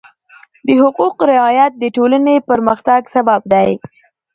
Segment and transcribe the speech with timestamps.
[0.65, 3.69] د حقوقو رعایت د ټولنې پرمختګ سبب دی.